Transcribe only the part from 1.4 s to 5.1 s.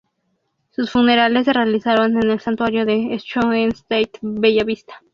se realizaron en el Santuario de Schoenstatt Bellavista.